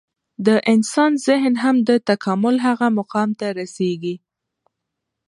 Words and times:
د 0.45 0.47
انسان 0.73 1.11
ذهن 1.27 1.53
هم 1.63 1.75
د 1.89 1.89
تکامل 2.09 2.55
هغه 2.67 2.87
مقام 2.99 3.29
ته 3.39 3.47
رسېږي. 3.59 4.15